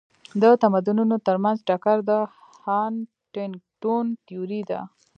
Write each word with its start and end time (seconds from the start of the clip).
د 0.41 0.43
تمدنونو 0.63 1.15
ترمنځ 1.27 1.57
ټکر 1.67 1.97
د 2.09 2.11
هانټینګټون 2.63 4.05
تيوري 4.27 4.61
ده. 4.69 4.79